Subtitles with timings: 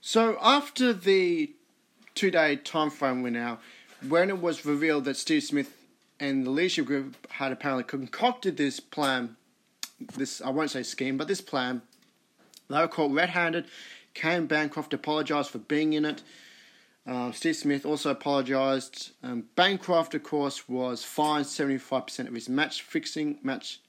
[0.00, 1.52] So after the
[2.14, 3.58] two-day time frame we're now,
[4.08, 5.76] when it was revealed that Steve Smith
[6.18, 9.36] and the leadership group had apparently concocted this plan,
[10.16, 11.82] this I won't say scheme, but this plan,
[12.68, 13.66] they were caught red-handed.
[14.14, 16.22] Kane Bancroft apologised for being in it.
[17.06, 19.12] Uh, Steve Smith also apologised.
[19.22, 23.80] Um, Bancroft, of course, was fined 75% of his match fixing, match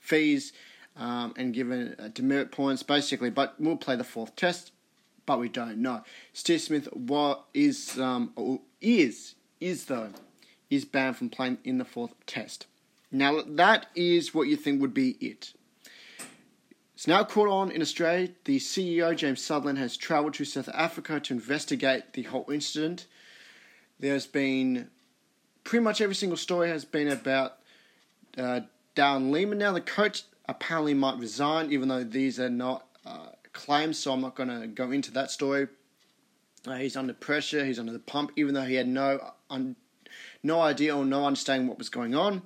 [0.00, 0.52] fees,
[0.96, 3.30] um, and given uh, demerit points, basically.
[3.30, 4.72] But we'll play the fourth test
[5.26, 6.02] but we don't know.
[6.32, 10.10] Steve Smith what is um is is though
[10.70, 12.66] is banned from playing in the fourth test.
[13.12, 15.52] Now that is what you think would be it.
[16.94, 18.30] It's now caught on in Australia.
[18.44, 23.06] The CEO James Sutherland has travelled to South Africa to investigate the whole incident.
[24.00, 24.88] There's been
[25.62, 27.58] pretty much every single story has been about
[28.38, 28.60] uh,
[28.94, 29.58] Darren Lehmann.
[29.58, 34.20] Now the coach apparently might resign, even though these are not uh, claims, so I'm
[34.20, 35.66] not going to go into that story.
[36.66, 39.76] Uh, he's under pressure, he's under the pump, even though he had no un-
[40.42, 42.42] no idea or no understanding what was going on.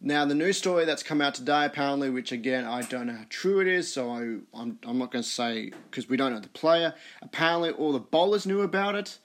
[0.00, 3.26] Now, the news story that's come out today, apparently, which again I don't know how
[3.28, 4.20] true it is, so I,
[4.58, 6.94] I'm, I'm not going to say because we don't know the player.
[7.22, 9.18] Apparently, all the bowlers knew about it.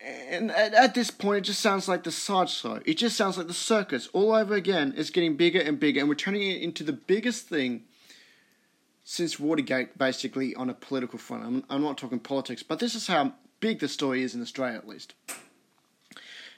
[0.00, 2.80] And at, at this point, it just sounds like the sideshow.
[2.86, 4.94] It just sounds like the circus all over again.
[4.96, 7.84] It's getting bigger and bigger, and we're turning it into the biggest thing
[9.20, 11.44] since Watergate, basically on a political front.
[11.44, 14.78] I'm, I'm not talking politics, but this is how big the story is in Australia,
[14.78, 15.12] at least.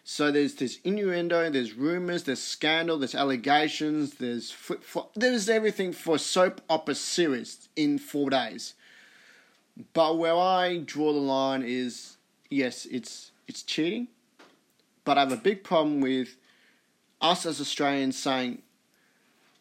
[0.05, 5.93] So there's this innuendo, there's rumors, there's scandal, there's allegations, there's flip flop, there's everything
[5.93, 8.75] for soap opera series in four days.
[9.93, 12.17] But where I draw the line is,
[12.49, 14.07] yes, it's it's cheating,
[15.05, 16.37] but I have a big problem with
[17.21, 18.63] us as Australians saying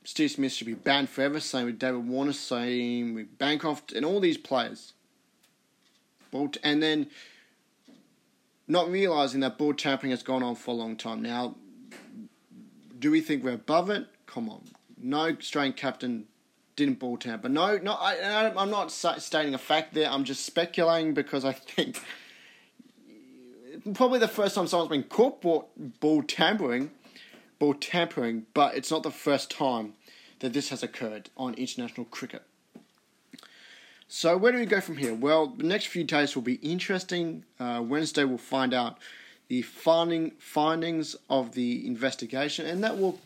[0.03, 1.39] Steve Smith should be banned forever.
[1.39, 2.33] Same with David Warner.
[2.33, 4.93] Same with Bancroft and all these players.
[6.63, 7.07] And then
[8.67, 11.21] not realizing that ball tampering has gone on for a long time.
[11.21, 11.55] Now,
[12.97, 14.07] do we think we're above it?
[14.25, 14.61] Come on.
[14.97, 16.25] No Australian captain
[16.75, 17.49] didn't ball tamper.
[17.49, 20.09] No, no, I, I'm not stating a fact there.
[20.09, 22.01] I'm just speculating because I think
[23.93, 26.91] probably the first time someone's been caught ball, ball tampering
[27.61, 29.93] ball tampering, but it's not the first time
[30.41, 32.43] that this has occurred on international cricket.
[34.07, 35.13] So where do we go from here?
[35.13, 37.45] Well, the next few days will be interesting.
[37.59, 38.97] Uh, Wednesday we'll find out
[39.47, 43.19] the finding findings of the investigation, and that will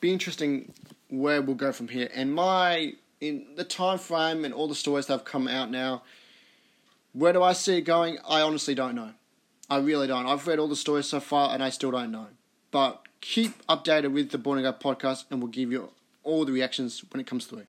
[0.00, 0.72] be interesting.
[1.10, 5.06] Where we'll go from here, and my in the time frame and all the stories
[5.06, 6.02] that have come out now.
[7.12, 8.18] Where do I see it going?
[8.28, 9.10] I honestly don't know.
[9.70, 10.26] I really don't.
[10.26, 12.26] I've read all the stories so far, and I still don't know.
[12.72, 15.90] But keep updated with the Born Guy podcast, and we'll give you
[16.24, 17.62] all the reactions when it comes through.